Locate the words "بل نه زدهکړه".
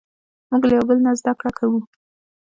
0.89-1.51